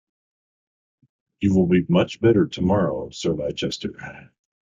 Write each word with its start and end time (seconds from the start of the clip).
You 1.41 1.53
will 1.55 1.67
be 1.67 1.85
much 1.87 2.21
better 2.21 2.47
tomorrow, 2.47 3.11
Sir 3.11 3.33
Leicester. 3.33 4.31